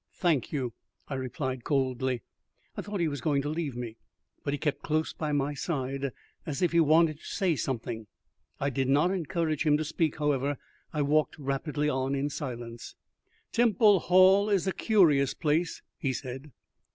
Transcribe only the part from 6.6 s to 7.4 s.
if he wanted to